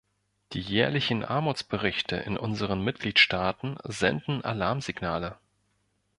[0.53, 5.37] Die jährlichen Armutsberichte in unseren Mitgliedstaaten senden Alarmsignale.